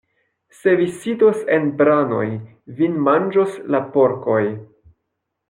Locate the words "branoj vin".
1.81-2.97